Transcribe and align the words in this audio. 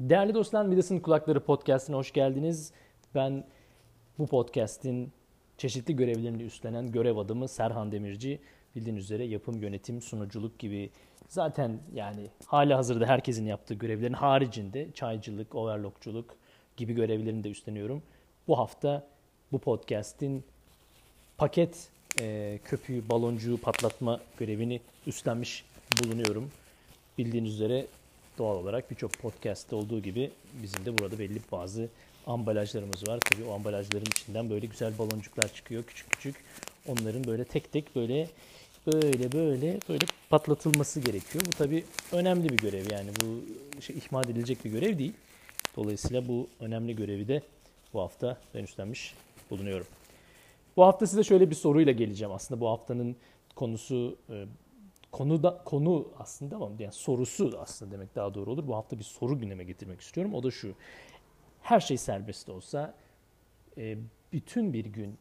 Değerli 0.00 0.34
dostlar 0.34 0.66
Midas'ın 0.66 0.98
Kulakları 0.98 1.40
Podcast'ine 1.40 1.96
hoş 1.96 2.12
geldiniz. 2.12 2.72
Ben 3.14 3.44
bu 4.18 4.26
podcast'in 4.26 5.12
çeşitli 5.56 5.96
görevlerini 5.96 6.42
üstlenen 6.42 6.92
görev 6.92 7.16
adamı 7.16 7.48
Serhan 7.48 7.92
Demirci. 7.92 8.40
Bildiğiniz 8.76 9.04
üzere 9.04 9.24
yapım, 9.24 9.62
yönetim, 9.62 10.02
sunuculuk 10.02 10.58
gibi 10.58 10.90
zaten 11.28 11.78
yani 11.94 12.26
hala 12.46 12.78
hazırda 12.78 13.06
herkesin 13.06 13.46
yaptığı 13.46 13.74
görevlerin 13.74 14.12
haricinde 14.12 14.92
çaycılık, 14.92 15.54
overlockçuluk 15.54 16.36
gibi 16.76 16.92
görevlerini 16.92 17.44
de 17.44 17.50
üstleniyorum. 17.50 18.02
Bu 18.48 18.58
hafta 18.58 19.06
bu 19.52 19.58
podcast'in 19.58 20.44
paket 21.38 21.90
e, 22.20 22.58
köpüğü, 22.64 23.08
baloncuğu 23.08 23.60
patlatma 23.60 24.20
görevini 24.38 24.80
üstlenmiş 25.06 25.64
bulunuyorum. 26.02 26.50
Bildiğiniz 27.18 27.54
üzere 27.54 27.86
doğal 28.38 28.56
olarak 28.56 28.90
birçok 28.90 29.12
podcast'te 29.12 29.76
olduğu 29.76 30.02
gibi 30.02 30.30
bizim 30.62 30.84
de 30.84 30.98
burada 30.98 31.18
belli 31.18 31.40
bazı 31.52 31.88
ambalajlarımız 32.26 33.08
var. 33.08 33.20
Tabii 33.20 33.44
o 33.44 33.54
ambalajların 33.54 34.06
içinden 34.06 34.50
böyle 34.50 34.66
güzel 34.66 34.98
baloncuklar 34.98 35.54
çıkıyor 35.54 35.84
küçük 35.84 36.10
küçük. 36.10 36.36
Onların 36.88 37.24
böyle 37.24 37.44
tek 37.44 37.72
tek 37.72 37.96
böyle 37.96 38.28
böyle 38.86 39.32
böyle 39.32 39.78
böyle 39.88 40.06
patlatılması 40.30 41.00
gerekiyor. 41.00 41.44
Bu 41.46 41.50
tabii 41.50 41.84
önemli 42.12 42.48
bir 42.48 42.56
görev 42.56 42.90
yani 42.90 43.10
bu 43.20 43.42
şey, 43.82 43.96
ihmal 43.96 44.24
edilecek 44.24 44.64
bir 44.64 44.70
görev 44.70 44.98
değil. 44.98 45.12
Dolayısıyla 45.76 46.28
bu 46.28 46.48
önemli 46.60 46.96
görevi 46.96 47.28
de 47.28 47.42
bu 47.94 48.00
hafta 48.00 48.38
ben 48.54 48.62
üstlenmiş 48.62 49.14
bulunuyorum. 49.50 49.86
Bu 50.76 50.84
hafta 50.84 51.06
size 51.06 51.24
şöyle 51.24 51.50
bir 51.50 51.54
soruyla 51.54 51.92
geleceğim. 51.92 52.32
Aslında 52.32 52.60
bu 52.60 52.68
haftanın 52.68 53.16
konusu 53.56 54.16
e, 54.30 54.44
konu 55.18 55.42
da 55.42 55.62
konu 55.64 56.08
aslında 56.18 56.56
ama 56.56 56.70
yani 56.78 56.92
sorusu 56.92 57.58
aslında 57.60 57.92
demek 57.92 58.14
daha 58.16 58.34
doğru 58.34 58.50
olur. 58.50 58.66
Bu 58.66 58.76
hafta 58.76 58.98
bir 58.98 59.04
soru 59.04 59.38
gündeme 59.38 59.64
getirmek 59.64 60.00
istiyorum. 60.00 60.34
O 60.34 60.42
da 60.42 60.50
şu. 60.50 60.74
Her 61.62 61.80
şey 61.80 61.96
serbest 61.96 62.48
olsa 62.48 62.94
e, 63.78 63.98
bütün 64.32 64.72
bir 64.72 64.84
gün 64.84 65.18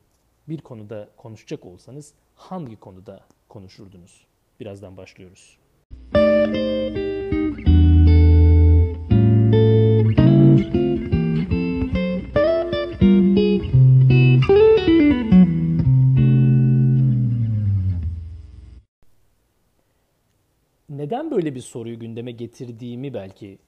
bir 0.49 0.61
konuda 0.61 1.09
konuşacak 1.17 1.65
olsanız 1.65 2.13
hangi 2.35 2.79
konuda 2.79 3.19
konuşurdunuz? 3.49 4.25
Birazdan 4.59 4.97
başlıyoruz. 4.97 5.57
Neden 21.07 21.31
böyle 21.31 21.55
bir 21.55 21.59
soruyu 21.59 21.99
gündeme 21.99 22.31
getirdiğimi 22.31 23.13
belki 23.13 23.59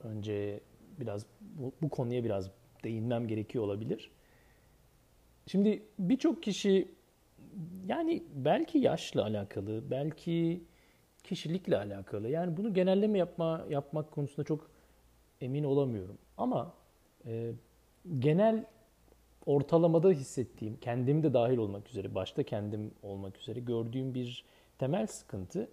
önce 0.00 0.60
biraz 1.00 1.26
bu, 1.40 1.72
bu 1.82 1.88
konuya 1.88 2.24
biraz 2.24 2.50
değinmem 2.84 3.28
gerekiyor 3.28 3.64
olabilir. 3.64 4.10
Şimdi 5.46 5.82
birçok 5.98 6.42
kişi 6.42 6.88
yani 7.88 8.22
belki 8.34 8.78
yaşla 8.78 9.22
alakalı, 9.22 9.90
belki 9.90 10.64
kişilikle 11.24 11.76
alakalı. 11.76 12.28
Yani 12.28 12.56
bunu 12.56 12.74
genelleme 12.74 13.18
yapma 13.18 13.66
yapmak 13.68 14.10
konusunda 14.10 14.44
çok 14.44 14.70
emin 15.40 15.64
olamıyorum. 15.64 16.18
Ama 16.36 16.74
e, 17.26 17.52
genel 18.18 18.64
ortalamada 19.46 20.10
hissettiğim, 20.10 20.76
kendim 20.76 21.22
de 21.22 21.34
dahil 21.34 21.56
olmak 21.56 21.88
üzere, 21.88 22.14
başta 22.14 22.42
kendim 22.42 22.90
olmak 23.02 23.38
üzere 23.38 23.60
gördüğüm 23.60 24.14
bir 24.14 24.44
temel 24.78 25.06
sıkıntı 25.06 25.68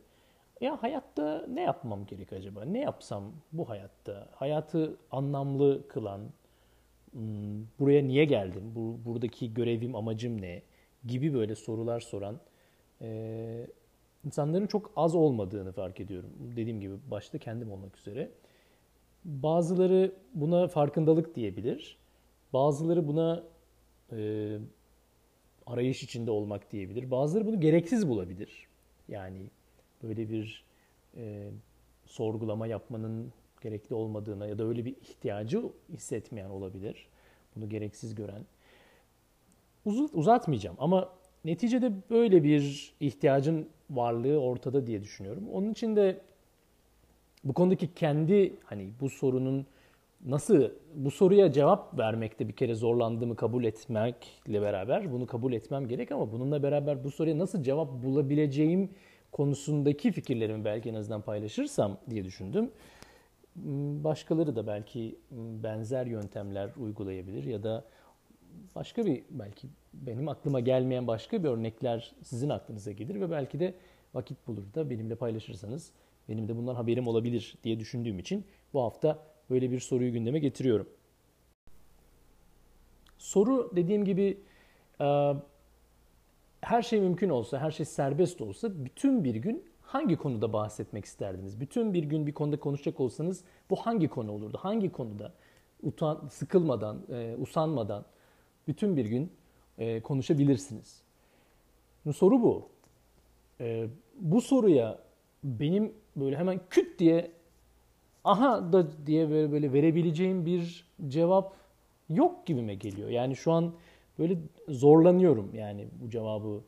ya 0.62 0.84
hayatta 0.84 1.46
ne 1.50 1.62
yapmam 1.62 2.06
gerek 2.06 2.34
acaba? 2.34 2.66
Ne 2.66 2.80
yapsam 2.80 3.24
bu 3.52 3.70
hayatta? 3.70 4.28
Hayatı 4.36 4.98
anlamlı 5.12 5.88
kılan, 5.88 6.22
hmm, 7.12 7.66
buraya 7.80 8.04
niye 8.04 8.26
geldim? 8.26 8.72
Bu, 8.76 9.00
buradaki 9.06 9.54
görevim, 9.54 9.96
amacım 9.96 10.42
ne? 10.42 10.62
Gibi 11.06 11.34
böyle 11.34 11.56
sorular 11.56 12.00
soran 12.00 12.40
e, 13.02 13.68
insanların 14.26 14.68
çok 14.68 14.92
az 14.96 15.16
olmadığını 15.16 15.72
fark 15.72 16.00
ediyorum. 16.00 16.30
Dediğim 16.56 16.82
gibi 16.82 16.96
başta 17.12 17.38
kendim 17.38 17.72
olmak 17.72 17.98
üzere. 17.98 18.32
Bazıları 19.26 20.12
buna 20.34 20.68
farkındalık 20.68 21.36
diyebilir. 21.36 21.98
Bazıları 22.54 23.08
buna 23.08 23.44
e, 24.12 24.58
arayış 25.66 26.04
içinde 26.04 26.32
olmak 26.32 26.72
diyebilir. 26.72 27.12
Bazıları 27.12 27.48
bunu 27.48 27.60
gereksiz 27.60 28.10
bulabilir. 28.10 28.68
Yani 29.08 29.50
böyle 30.04 30.30
bir 30.30 30.64
e, 31.18 31.50
sorgulama 32.06 32.68
yapmanın 32.68 33.34
gerekli 33.62 33.96
olmadığına 33.96 34.48
ya 34.48 34.58
da 34.58 34.64
öyle 34.64 34.86
bir 34.86 34.92
ihtiyacı 34.92 35.64
hissetmeyen 35.94 36.50
olabilir. 36.50 37.08
Bunu 37.56 37.70
gereksiz 37.70 38.16
gören. 38.16 38.46
Uz- 39.86 40.14
uzatmayacağım 40.14 40.78
ama 40.80 41.10
neticede 41.46 41.92
böyle 42.10 42.44
bir 42.44 42.94
ihtiyacın 43.00 43.70
varlığı 43.90 44.38
ortada 44.42 44.88
diye 44.88 45.02
düşünüyorum. 45.02 45.44
Onun 45.54 45.72
için 45.72 45.96
de 45.96 46.22
bu 47.44 47.54
konudaki 47.54 47.94
kendi 47.94 48.54
hani 48.64 48.90
bu 49.02 49.10
sorunun 49.10 49.66
nasıl 50.26 50.70
bu 50.96 51.12
soruya 51.12 51.52
cevap 51.52 51.98
vermekte 51.98 52.48
bir 52.48 52.54
kere 52.54 52.76
zorlandığımı 52.76 53.36
kabul 53.36 53.64
etmekle 53.64 54.62
beraber 54.62 55.12
bunu 55.12 55.28
kabul 55.28 55.54
etmem 55.54 55.88
gerek 55.88 56.12
ama 56.12 56.32
bununla 56.32 56.64
beraber 56.64 57.04
bu 57.04 57.12
soruya 57.12 57.38
nasıl 57.38 57.64
cevap 57.64 58.04
bulabileceğim 58.04 58.90
konusundaki 59.32 60.12
fikirlerimi 60.12 60.66
belki 60.66 60.90
en 60.90 60.94
azından 60.94 61.22
paylaşırsam 61.22 61.98
diye 62.10 62.24
düşündüm. 62.24 62.72
Başkaları 64.04 64.56
da 64.56 64.68
belki 64.68 65.20
benzer 65.64 66.06
yöntemler 66.06 66.70
uygulayabilir 66.78 67.44
ya 67.44 67.64
da 67.64 67.86
başka 68.76 69.06
bir 69.06 69.24
belki 69.30 69.68
benim 69.94 70.30
aklıma 70.30 70.60
gelmeyen 70.60 71.08
başka 71.08 71.44
bir 71.44 71.50
örnekler 71.50 72.16
sizin 72.24 72.50
aklınıza 72.50 72.92
gelir 72.92 73.22
ve 73.22 73.32
belki 73.32 73.60
de 73.60 73.74
vakit 74.14 74.48
bulur 74.48 74.74
da 74.76 74.90
benimle 74.90 75.16
paylaşırsanız 75.16 75.92
benim 76.30 76.48
de 76.48 76.58
bundan 76.58 76.76
haberim 76.76 77.08
olabilir 77.08 77.56
diye 77.64 77.80
düşündüğüm 77.80 78.20
için 78.20 78.46
bu 78.74 78.82
hafta 78.82 79.20
böyle 79.50 79.72
bir 79.72 79.80
soruyu 79.80 80.14
gündeme 80.14 80.40
getiriyorum. 80.40 80.90
Soru 83.18 83.72
dediğim 83.76 84.06
gibi 84.06 84.38
her 86.62 86.82
şey 86.82 87.02
mümkün 87.02 87.30
olsa, 87.30 87.60
her 87.60 87.72
şey 87.72 87.86
serbest 87.86 88.42
olsa 88.42 88.86
bütün 88.86 89.24
bir 89.24 89.36
gün 89.36 89.66
hangi 89.82 90.16
konuda 90.16 90.54
bahsetmek 90.54 91.06
isterdiniz? 91.06 91.60
Bütün 91.60 91.94
bir 91.94 92.04
gün 92.04 92.28
bir 92.28 92.34
konuda 92.34 92.60
konuşacak 92.60 93.00
olsanız 93.00 93.44
bu 93.70 93.76
hangi 93.76 94.08
konu 94.08 94.32
olurdu? 94.32 94.58
Hangi 94.62 94.92
konuda 94.92 95.34
utan, 95.84 96.28
sıkılmadan, 96.32 97.02
e, 97.10 97.36
usanmadan 97.40 98.06
bütün 98.68 98.98
bir 98.98 99.06
gün 99.06 99.32
e, 99.78 100.02
konuşabilirsiniz? 100.02 101.02
Şimdi 102.04 102.18
soru 102.18 102.42
bu. 102.42 102.70
E, 103.62 103.88
bu 104.20 104.42
soruya 104.42 105.00
benim 105.44 105.94
böyle 106.16 106.38
hemen 106.38 106.60
küt 106.70 107.00
diye 107.00 107.32
aha 108.24 108.74
da 108.74 109.06
diye 109.08 109.30
böyle, 109.30 109.52
böyle 109.52 109.74
verebileceğim 109.74 110.46
bir 110.46 110.88
cevap 111.08 111.54
yok 112.10 112.46
gibime 112.46 112.76
geliyor. 112.76 113.10
Yani 113.10 113.36
şu 113.36 113.52
an 113.52 113.74
böyle 114.20 114.38
zorlanıyorum 114.70 115.56
yani 115.56 115.88
bu 116.02 116.10
cevabı 116.10 116.62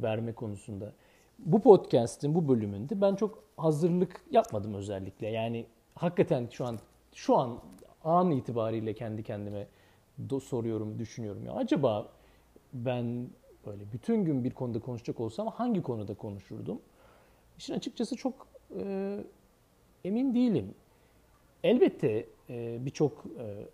verme 0.00 0.32
konusunda. 0.32 0.92
Bu 1.38 1.60
podcast'in 1.60 2.34
bu 2.34 2.48
bölümünde 2.48 3.00
ben 3.00 3.14
çok 3.14 3.44
hazırlık 3.56 4.24
yapmadım 4.30 4.74
özellikle. 4.74 5.28
Yani 5.28 5.66
hakikaten 5.94 6.48
şu 6.52 6.66
an 6.66 6.78
şu 7.14 7.36
an 7.36 7.60
an 8.04 8.30
itibariyle 8.30 8.94
kendi 8.94 9.22
kendime 9.22 9.66
soruyorum, 10.42 10.98
düşünüyorum. 10.98 11.46
Ya 11.46 11.52
acaba 11.52 12.08
ben 12.72 13.28
böyle 13.66 13.92
bütün 13.92 14.24
gün 14.24 14.44
bir 14.44 14.50
konuda 14.50 14.80
konuşacak 14.80 15.20
olsam 15.20 15.46
hangi 15.46 15.82
konuda 15.82 16.14
konuşurdum? 16.14 16.80
İşin 17.58 17.74
açıkçası 17.74 18.16
çok 18.16 18.48
e, 18.80 19.18
emin 20.04 20.34
değilim. 20.34 20.74
Elbette 21.64 22.26
e, 22.50 22.78
birçok 22.86 23.24
e, 23.38 23.66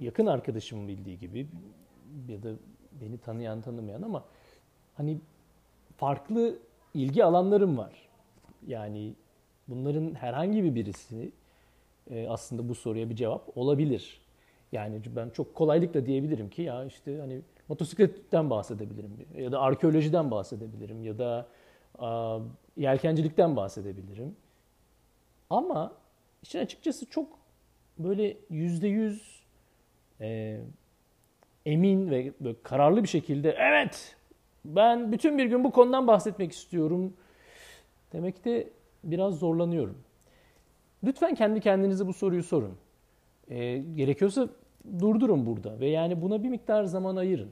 yakın 0.00 0.26
arkadaşımın 0.26 0.88
bildiği 0.88 1.18
gibi 1.18 1.46
ya 2.28 2.42
da 2.42 2.52
beni 3.00 3.18
tanıyan 3.18 3.62
tanımayan 3.62 4.02
ama 4.02 4.24
hani 4.94 5.18
farklı 5.96 6.58
ilgi 6.94 7.24
alanlarım 7.24 7.78
var. 7.78 8.08
Yani 8.66 9.14
bunların 9.68 10.14
herhangi 10.14 10.64
bir 10.64 10.74
birisi 10.74 11.32
e, 12.10 12.28
aslında 12.28 12.68
bu 12.68 12.74
soruya 12.74 13.10
bir 13.10 13.16
cevap 13.16 13.58
olabilir. 13.58 14.20
Yani 14.72 15.02
ben 15.16 15.30
çok 15.30 15.54
kolaylıkla 15.54 16.06
diyebilirim 16.06 16.50
ki 16.50 16.62
ya 16.62 16.84
işte 16.84 17.18
hani 17.18 17.40
motosikletten 17.68 18.50
bahsedebilirim 18.50 19.10
ya 19.36 19.52
da 19.52 19.60
arkeolojiden 19.60 20.30
bahsedebilirim 20.30 21.04
ya 21.04 21.18
da 21.18 21.46
a, 21.98 22.38
yelkencilikten 22.76 23.56
bahsedebilirim. 23.56 24.36
Ama 25.50 25.92
işin 26.42 26.58
açıkçası 26.58 27.06
çok 27.10 27.26
böyle 27.98 28.36
yüzde 28.50 28.88
yüz 28.88 29.42
e, 30.20 30.60
emin 31.66 32.10
ve 32.10 32.32
böyle 32.40 32.56
kararlı 32.62 33.02
bir 33.02 33.08
şekilde 33.08 33.56
evet 33.58 34.16
ben 34.64 35.12
bütün 35.12 35.38
bir 35.38 35.44
gün 35.44 35.64
bu 35.64 35.70
konudan 35.70 36.06
bahsetmek 36.06 36.52
istiyorum 36.52 37.14
demekte 38.12 38.68
biraz 39.04 39.34
zorlanıyorum. 39.38 39.98
Lütfen 41.04 41.34
kendi 41.34 41.60
kendinize 41.60 42.06
bu 42.06 42.12
soruyu 42.12 42.42
sorun. 42.42 42.74
E, 43.48 43.78
gerekiyorsa 43.78 44.48
durdurun 45.00 45.46
burada 45.46 45.80
ve 45.80 45.86
yani 45.86 46.22
buna 46.22 46.42
bir 46.42 46.48
miktar 46.48 46.84
zaman 46.84 47.16
ayırın. 47.16 47.50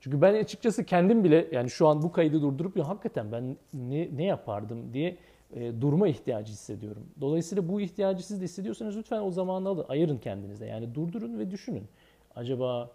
Çünkü 0.00 0.22
ben 0.22 0.34
açıkçası 0.34 0.84
kendim 0.84 1.24
bile 1.24 1.48
yani 1.52 1.70
şu 1.70 1.88
an 1.88 2.02
bu 2.02 2.12
kaydı 2.12 2.42
durdurup 2.42 2.76
ya 2.76 2.88
hakikaten 2.88 3.32
ben 3.32 3.56
ne, 3.74 4.08
ne 4.16 4.24
yapardım 4.24 4.92
diye 4.92 5.16
e, 5.54 5.80
durma 5.80 6.08
ihtiyacı 6.08 6.52
hissediyorum. 6.52 7.06
Dolayısıyla 7.20 7.68
bu 7.68 7.80
ihtiyacı 7.80 8.26
siz 8.26 8.40
de 8.40 8.44
hissediyorsanız 8.44 8.96
lütfen 8.96 9.20
o 9.20 9.30
zamanı 9.30 9.68
alın, 9.68 9.84
ayırın 9.88 10.18
kendinize. 10.18 10.66
Yani 10.66 10.94
durdurun 10.94 11.38
ve 11.38 11.50
düşünün. 11.50 11.84
Acaba 12.36 12.90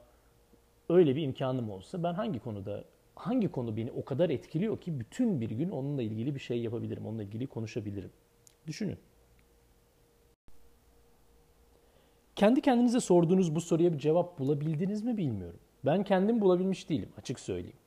öyle 0.90 1.16
bir 1.16 1.22
imkanım 1.22 1.70
olsa 1.72 2.04
ben 2.04 2.14
hangi 2.14 2.40
konuda 2.40 2.84
hangi 3.16 3.52
konu 3.52 3.78
beni 3.78 3.92
o 3.92 4.06
kadar 4.06 4.30
etkiliyor 4.30 4.82
ki 4.82 5.00
bütün 5.00 5.42
bir 5.42 5.50
gün 5.50 5.70
onunla 5.70 6.02
ilgili 6.02 6.36
bir 6.36 6.40
şey 6.40 6.62
yapabilirim, 6.62 7.06
onunla 7.06 7.24
ilgili 7.24 7.48
konuşabilirim. 7.48 8.12
Düşünün. 8.68 8.98
Kendi 12.36 12.62
kendinize 12.62 13.00
sorduğunuz 13.00 13.56
bu 13.56 13.62
soruya 13.62 13.94
bir 13.94 13.98
cevap 13.98 14.40
bulabildiniz 14.40 15.04
mi 15.04 15.18
bilmiyorum. 15.18 15.60
Ben 15.86 16.04
kendim 16.04 16.42
bulabilmiş 16.42 16.90
değilim 16.90 17.10
açık 17.18 17.40
söyleyeyim. 17.40 17.78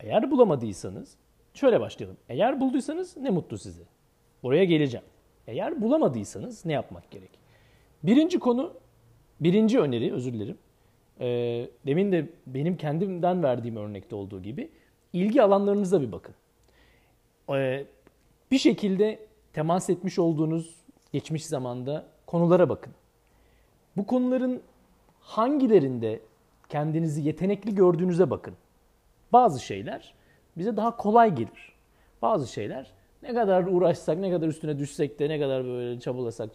Eğer 0.00 0.30
bulamadıysanız 0.30 1.16
şöyle 1.54 1.80
başlayalım. 1.80 2.16
Eğer 2.28 2.60
bulduysanız 2.60 3.16
ne 3.16 3.30
mutlu 3.30 3.58
size. 3.58 3.82
Oraya 4.42 4.64
geleceğim. 4.64 5.06
Eğer 5.46 5.82
bulamadıysanız 5.82 6.64
ne 6.66 6.72
yapmak 6.72 7.10
gerek? 7.10 7.30
Birinci 8.02 8.38
konu, 8.38 8.74
birinci 9.40 9.80
öneri 9.80 10.12
özür 10.12 10.32
dilerim. 10.32 10.58
Ee, 11.20 11.70
demin 11.86 12.12
de 12.12 12.28
benim 12.46 12.76
kendimden 12.76 13.42
verdiğim 13.42 13.76
örnekte 13.76 14.16
olduğu 14.16 14.42
gibi 14.42 14.70
ilgi 15.12 15.42
alanlarınıza 15.42 16.00
bir 16.00 16.12
bakın. 16.12 16.34
Ee, 17.50 17.84
bir 18.50 18.58
şekilde 18.58 19.18
temas 19.52 19.90
etmiş 19.90 20.18
olduğunuz 20.18 20.76
geçmiş 21.12 21.46
zamanda 21.46 22.06
konulara 22.26 22.68
bakın. 22.68 22.92
Bu 23.96 24.06
konuların 24.06 24.62
hangilerinde 25.20 26.20
kendinizi 26.68 27.22
yetenekli 27.22 27.74
gördüğünüze 27.74 28.30
bakın. 28.30 28.54
Bazı 29.32 29.64
şeyler 29.64 30.14
bize 30.56 30.76
daha 30.76 30.96
kolay 30.96 31.34
gelir. 31.34 31.72
Bazı 32.22 32.52
şeyler 32.52 32.92
ne 33.22 33.34
kadar 33.34 33.64
uğraşsak, 33.64 34.18
ne 34.18 34.30
kadar 34.30 34.48
üstüne 34.48 34.78
düşsek 34.78 35.18
de, 35.18 35.28
ne 35.28 35.40
kadar 35.40 35.64
böyle 35.64 36.00
çabalasak, 36.00 36.50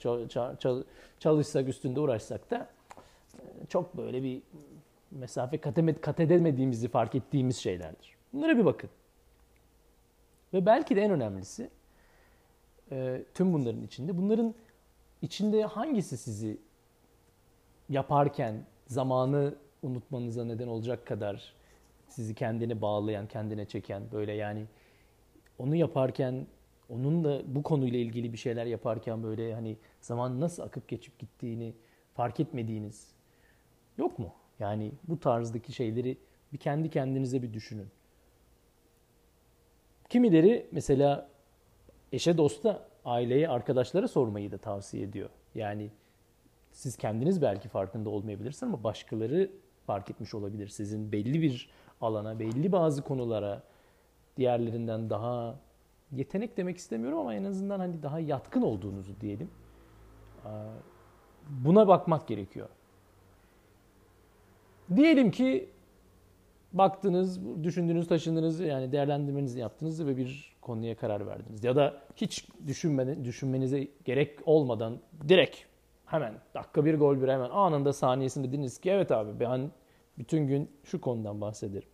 çalışsak, 1.19 1.67
üstünde 1.67 1.99
uğraşsak 1.99 2.51
da 2.51 2.55
e, 2.57 2.67
çok 3.69 3.97
böyle 3.97 4.23
bir 4.23 4.41
mesafe 5.11 5.57
kat 6.01 6.19
edemediğimizi 6.19 6.87
fark 6.87 7.15
ettiğimiz 7.15 7.57
şeylerdir. 7.57 8.15
Bunlara 8.33 8.57
bir 8.57 8.65
bakın. 8.65 8.89
Ve 10.53 10.65
belki 10.65 10.95
de 10.95 11.01
en 11.01 11.11
önemlisi 11.11 11.69
e, 12.91 13.23
tüm 13.33 13.53
bunların 13.53 13.81
içinde, 13.83 14.17
bunların 14.17 14.55
içinde 15.21 15.63
hangisi 15.63 16.17
sizi 16.17 16.57
yaparken 17.89 18.65
zamanı 18.87 19.55
unutmanıza 19.83 20.45
neden 20.45 20.67
olacak 20.67 21.07
kadar 21.07 21.53
sizi 22.07 22.35
kendine 22.35 22.81
bağlayan, 22.81 23.27
kendine 23.27 23.65
çeken 23.65 24.03
böyle 24.11 24.33
yani 24.33 24.65
onu 25.59 25.75
yaparken 25.75 26.47
onunla 26.89 27.41
bu 27.55 27.63
konuyla 27.63 27.99
ilgili 27.99 28.33
bir 28.33 28.37
şeyler 28.37 28.65
yaparken 28.65 29.23
böyle 29.23 29.53
hani 29.53 29.77
zaman 30.01 30.39
nasıl 30.39 30.63
akıp 30.63 30.87
geçip 30.87 31.19
gittiğini 31.19 31.73
fark 32.13 32.39
etmediğiniz 32.39 33.14
yok 33.97 34.19
mu? 34.19 34.33
Yani 34.59 34.91
bu 35.07 35.19
tarzdaki 35.19 35.73
şeyleri 35.73 36.17
bir 36.53 36.57
kendi 36.57 36.89
kendinize 36.89 37.41
bir 37.41 37.53
düşünün. 37.53 37.87
Kimileri 40.09 40.67
mesela 40.71 41.29
eşe 42.11 42.37
dosta, 42.37 42.89
aileye, 43.05 43.49
arkadaşlara 43.49 44.07
sormayı 44.07 44.51
da 44.51 44.57
tavsiye 44.57 45.03
ediyor. 45.03 45.29
Yani 45.55 45.91
siz 46.71 46.97
kendiniz 46.97 47.41
belki 47.41 47.69
farkında 47.69 48.09
olmayabilirsiniz 48.09 48.73
ama 48.73 48.83
başkaları 48.83 49.51
fark 49.85 50.09
etmiş 50.09 50.33
olabilir. 50.33 50.67
Sizin 50.67 51.11
belli 51.11 51.41
bir 51.41 51.69
alana, 52.01 52.39
belli 52.39 52.71
bazı 52.71 53.01
konulara 53.01 53.63
diğerlerinden 54.37 55.09
daha 55.09 55.59
yetenek 56.11 56.57
demek 56.57 56.77
istemiyorum 56.77 57.19
ama 57.19 57.35
en 57.35 57.43
azından 57.43 57.79
hani 57.79 58.03
daha 58.03 58.19
yatkın 58.19 58.61
olduğunuzu 58.61 59.21
diyelim. 59.21 59.49
Buna 61.49 61.87
bakmak 61.87 62.27
gerekiyor. 62.27 62.69
Diyelim 64.95 65.31
ki 65.31 65.69
baktınız, 66.73 67.39
düşündünüz, 67.63 68.07
taşındınız 68.07 68.59
yani 68.59 68.91
değerlendirmenizi 68.91 69.59
yaptınız 69.59 70.05
ve 70.05 70.17
bir 70.17 70.55
konuya 70.61 70.97
karar 70.97 71.27
verdiniz. 71.27 71.63
Ya 71.63 71.75
da 71.75 72.01
hiç 72.15 72.47
düşünmenize 73.23 73.87
gerek 74.05 74.39
olmadan 74.45 74.99
direkt 75.27 75.57
hemen 76.05 76.33
dakika 76.53 76.85
bir 76.85 76.95
gol 76.95 77.21
bir 77.21 77.27
hemen 77.27 77.49
anında 77.49 77.93
saniyesinde 77.93 78.47
dediniz 78.47 78.79
ki 78.79 78.89
evet 78.89 79.11
abi 79.11 79.39
ben 79.39 79.71
bütün 80.17 80.47
gün 80.47 80.71
şu 80.83 81.01
konudan 81.01 81.41
bahsederim. 81.41 81.89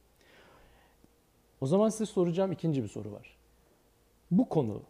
O 1.61 1.65
zaman 1.65 1.89
size 1.89 2.05
soracağım 2.05 2.51
ikinci 2.51 2.83
bir 2.83 2.87
soru 2.87 3.11
var. 3.11 3.37
Bu 4.31 4.49
konu 4.49 4.83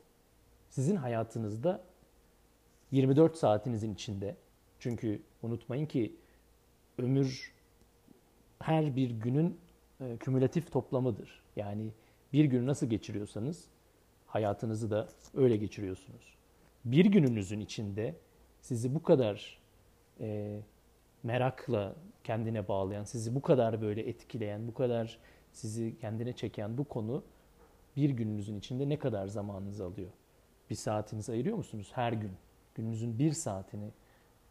sizin 0.69 0.95
hayatınızda 0.95 1.81
24 2.91 3.37
saatinizin 3.37 3.93
içinde 3.93 4.35
çünkü 4.79 5.21
unutmayın 5.43 5.85
ki 5.85 6.15
ömür 6.97 7.51
her 8.61 8.95
bir 8.95 9.09
günün 9.09 9.59
e, 10.01 10.17
kümülatif 10.17 10.71
toplamıdır. 10.71 11.41
Yani 11.55 11.91
bir 12.33 12.45
günü 12.45 12.65
nasıl 12.65 12.87
geçiriyorsanız 12.87 13.67
hayatınızı 14.27 14.91
da 14.91 15.07
öyle 15.33 15.57
geçiriyorsunuz. 15.57 16.35
Bir 16.85 17.05
gününüzün 17.05 17.59
içinde 17.59 18.15
sizi 18.61 18.95
bu 18.95 19.03
kadar 19.03 19.59
e, 20.19 20.59
merakla 21.23 21.95
kendine 22.23 22.67
bağlayan, 22.67 23.03
sizi 23.03 23.35
bu 23.35 23.41
kadar 23.41 23.81
böyle 23.81 24.01
etkileyen, 24.01 24.67
bu 24.67 24.73
kadar 24.73 25.17
sizi 25.51 25.97
kendine 25.97 26.33
çeken 26.33 26.77
bu 26.77 26.83
konu 26.83 27.23
bir 27.95 28.09
gününüzün 28.09 28.59
içinde 28.59 28.89
ne 28.89 28.99
kadar 28.99 29.27
zamanınızı 29.27 29.85
alıyor? 29.85 30.11
Bir 30.69 30.75
saatinizi 30.75 31.31
ayırıyor 31.31 31.57
musunuz 31.57 31.91
her 31.93 32.13
gün? 32.13 32.31
Gününüzün 32.75 33.19
bir 33.19 33.31
saatini 33.31 33.91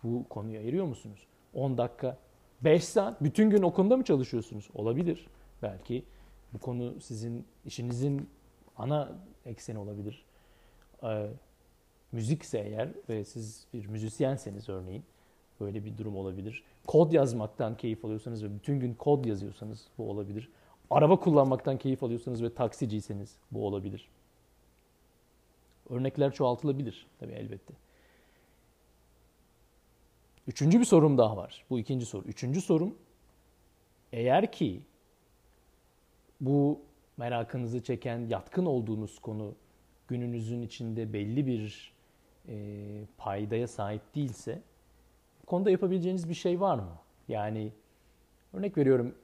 bu 0.03 0.29
konuya 0.29 0.61
ayırıyor 0.61 0.85
musunuz? 0.85 1.27
10 1.55 1.79
dakika, 1.79 2.19
5 2.65 2.85
saat, 2.85 3.25
bütün 3.25 3.51
gün 3.51 3.62
o 3.62 3.73
konuda 3.73 3.97
mı 3.97 4.05
çalışıyorsunuz? 4.05 4.69
Olabilir. 4.75 5.27
Belki 5.62 6.05
bu 6.53 6.59
konu 6.59 7.01
sizin 7.01 7.45
işinizin 7.65 8.29
ana 8.77 9.12
ekseni 9.47 9.79
olabilir. 9.79 10.25
Ee, 11.03 11.27
müzikse 12.12 12.59
eğer 12.59 12.89
ve 13.09 13.25
siz 13.25 13.67
bir 13.75 13.87
müzisyenseniz 13.87 14.69
örneğin 14.69 15.05
böyle 15.61 15.85
bir 15.85 15.99
durum 15.99 16.17
olabilir. 16.17 16.62
Kod 16.87 17.12
yazmaktan 17.12 17.76
keyif 17.76 18.05
alıyorsanız 18.05 18.45
ve 18.45 18.55
bütün 18.55 18.81
gün 18.81 18.95
kod 18.95 19.25
yazıyorsanız 19.25 19.87
bu 19.99 20.11
olabilir. 20.11 20.49
Araba 20.90 21.21
kullanmaktan 21.21 21.79
keyif 21.79 22.02
alıyorsanız 22.02 22.43
ve 22.43 22.55
taksiciyseniz 22.55 23.37
bu 23.50 23.67
olabilir. 23.67 24.09
Örnekler 25.90 26.33
çoğaltılabilir 26.33 27.07
tabii 27.21 27.33
elbette. 27.33 27.75
Üçüncü 30.50 30.80
bir 30.80 30.85
sorum 30.85 31.19
daha 31.19 31.37
var. 31.37 31.64
Bu 31.71 31.78
ikinci 31.78 32.07
soru. 32.07 32.25
Üçüncü 32.26 32.61
sorum 32.61 32.95
eğer 34.12 34.52
ki 34.52 34.83
bu 36.40 36.80
merakınızı 37.16 37.83
çeken, 37.83 38.26
yatkın 38.28 38.66
olduğunuz 38.66 39.19
konu 39.19 39.54
gününüzün 40.09 40.62
içinde 40.62 41.12
belli 41.12 41.47
bir 41.47 41.92
e, 42.49 42.54
paydaya 43.19 43.69
sahip 43.69 44.14
değilse 44.14 44.62
bu 45.42 45.47
konuda 45.47 45.71
yapabileceğiniz 45.71 46.28
bir 46.28 46.35
şey 46.35 46.61
var 46.61 46.78
mı? 46.78 46.99
Yani 47.28 47.73
örnek 48.52 48.78
veriyorum 48.78 49.14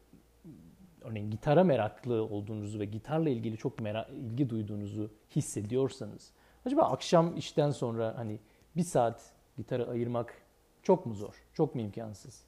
örneğin 1.02 1.30
gitara 1.30 1.64
meraklı 1.64 2.22
olduğunuzu 2.22 2.78
ve 2.78 2.84
gitarla 2.84 3.30
ilgili 3.30 3.56
çok 3.56 3.80
merak, 3.80 4.10
ilgi 4.10 4.50
duyduğunuzu 4.50 5.10
hissediyorsanız 5.36 6.32
acaba 6.66 6.82
akşam 6.82 7.36
işten 7.36 7.70
sonra 7.70 8.18
hani 8.18 8.38
bir 8.76 8.82
saat 8.82 9.32
gitarı 9.56 9.90
ayırmak 9.90 10.45
çok 10.86 11.06
mu 11.06 11.14
zor? 11.14 11.34
Çok 11.54 11.74
mu 11.74 11.80
imkansız? 11.80 12.44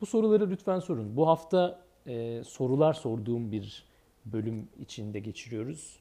Bu 0.00 0.06
soruları 0.06 0.50
lütfen 0.50 0.78
sorun. 0.78 1.16
Bu 1.16 1.28
hafta 1.28 1.80
e, 2.06 2.44
sorular 2.44 2.92
sorduğum 2.92 3.52
bir 3.52 3.84
bölüm 4.24 4.68
içinde 4.78 5.20
geçiriyoruz. 5.20 6.00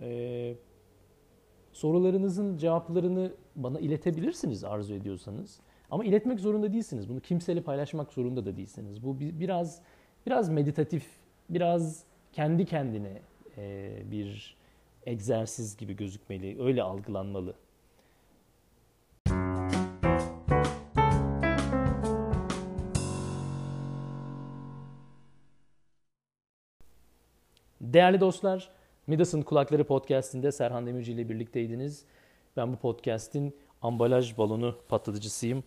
E, 0.00 0.54
sorularınızın 1.72 2.56
cevaplarını 2.56 3.32
bana 3.56 3.80
iletebilirsiniz 3.80 4.64
arzu 4.64 4.94
ediyorsanız. 4.94 5.60
Ama 5.90 6.04
iletmek 6.04 6.40
zorunda 6.40 6.72
değilsiniz. 6.72 7.08
Bunu 7.08 7.20
kimseyle 7.20 7.62
paylaşmak 7.62 8.12
zorunda 8.12 8.46
da 8.46 8.56
değilsiniz. 8.56 9.02
Bu 9.04 9.20
biraz 9.20 9.82
biraz 10.26 10.48
meditatif, 10.48 11.06
biraz 11.48 12.04
kendi 12.32 12.66
kendine 12.66 13.22
e, 13.56 13.96
bir 14.10 14.56
egzersiz 15.06 15.76
gibi 15.76 15.96
gözükmeli, 15.96 16.62
öyle 16.62 16.82
algılanmalı. 16.82 17.54
Değerli 27.92 28.20
dostlar, 28.20 28.68
Midas'ın 29.06 29.42
Kulakları 29.42 29.84
Podcast'inde 29.84 30.52
Serhan 30.52 30.86
Demirci 30.86 31.12
ile 31.12 31.28
birlikteydiniz. 31.28 32.04
Ben 32.56 32.72
bu 32.72 32.76
podcast'in 32.76 33.56
ambalaj 33.82 34.38
balonu 34.38 34.76
patlatıcısıyım. 34.88 35.64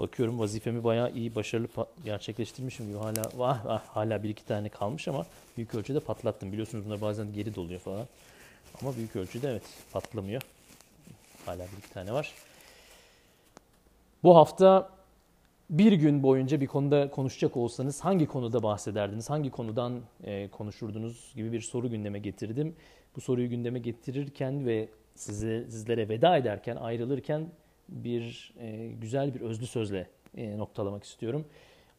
Bakıyorum 0.00 0.38
vazifemi 0.38 0.84
bayağı 0.84 1.12
iyi, 1.12 1.34
başarılı 1.34 1.68
gerçekleştirmişim 2.04 2.86
gibi. 2.86 2.98
Hala 2.98 3.22
vah, 3.36 3.66
vah, 3.66 3.82
hala 3.86 4.22
bir 4.22 4.28
iki 4.28 4.44
tane 4.44 4.68
kalmış 4.68 5.08
ama 5.08 5.26
büyük 5.56 5.74
ölçüde 5.74 6.00
patlattım. 6.00 6.52
Biliyorsunuz 6.52 6.84
bunlar 6.86 7.00
bazen 7.00 7.32
geri 7.32 7.54
doluyor 7.54 7.80
falan. 7.80 8.06
Ama 8.82 8.96
büyük 8.96 9.16
ölçüde 9.16 9.50
evet 9.50 9.62
patlamıyor. 9.92 10.42
Hala 11.46 11.62
bir 11.62 11.78
iki 11.78 11.90
tane 11.90 12.12
var. 12.12 12.34
Bu 14.22 14.36
hafta 14.36 14.90
bir 15.70 15.92
gün 15.92 16.22
boyunca 16.22 16.60
bir 16.60 16.66
konuda 16.66 17.10
konuşacak 17.10 17.56
olsanız 17.56 18.00
hangi 18.00 18.26
konuda 18.26 18.62
bahsederdiniz, 18.62 19.30
hangi 19.30 19.50
konudan 19.50 20.00
e, 20.24 20.48
konuşurdunuz 20.48 21.32
gibi 21.36 21.52
bir 21.52 21.60
soru 21.60 21.90
gündeme 21.90 22.18
getirdim. 22.18 22.76
Bu 23.16 23.20
soruyu 23.20 23.50
gündeme 23.50 23.78
getirirken 23.78 24.66
ve 24.66 24.88
size 25.14 25.64
sizlere 25.64 26.08
veda 26.08 26.36
ederken, 26.36 26.76
ayrılırken 26.76 27.46
bir 27.88 28.54
e, 28.60 28.88
güzel 29.00 29.34
bir 29.34 29.40
özlü 29.40 29.66
sözle 29.66 30.06
e, 30.36 30.58
noktalamak 30.58 31.04
istiyorum. 31.04 31.44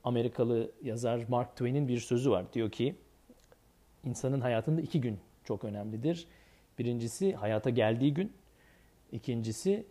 Amerikalı 0.03 0.71
yazar 0.83 1.25
Mark 1.29 1.51
Twain'in 1.51 1.87
bir 1.87 1.99
sözü 1.99 2.31
var. 2.31 2.53
Diyor 2.53 2.71
ki, 2.71 2.95
insanın 4.05 4.41
hayatında 4.41 4.81
iki 4.81 5.01
gün 5.01 5.19
çok 5.43 5.63
önemlidir. 5.63 6.27
Birincisi 6.79 7.33
hayata 7.33 7.69
geldiği 7.69 8.13
gün, 8.13 8.33
ikincisi 9.11 9.85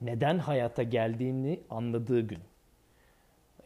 neden 0.00 0.38
hayata 0.38 0.82
geldiğini 0.82 1.60
anladığı 1.70 2.20
gün. 2.20 2.38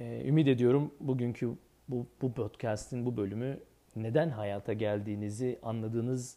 Ee, 0.00 0.22
ümit 0.26 0.48
ediyorum 0.48 0.94
bugünkü 1.00 1.50
bu, 1.88 2.06
bu 2.22 2.32
podcast'in 2.32 3.06
bu 3.06 3.16
bölümü 3.16 3.60
neden 3.96 4.30
hayata 4.30 4.72
geldiğinizi 4.72 5.58
anladığınız 5.62 6.36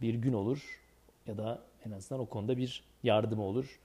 bir 0.00 0.14
gün 0.14 0.32
olur 0.32 0.80
ya 1.26 1.38
da 1.38 1.62
en 1.86 1.90
azından 1.90 2.22
o 2.22 2.26
konuda 2.26 2.56
bir 2.56 2.84
yardım 3.02 3.40
olur. 3.40 3.80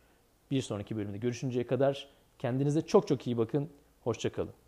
Bir 0.52 0.62
sonraki 0.62 0.96
bölümde 0.96 1.18
görüşünceye 1.18 1.68
kadar 1.68 2.10
kendinize 2.40 2.82
çok 2.82 3.08
çok 3.08 3.28
iyi 3.28 3.38
bakın. 3.38 3.70
Hoşçakalın. 4.04 4.65